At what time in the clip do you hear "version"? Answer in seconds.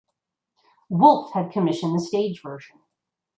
2.41-2.79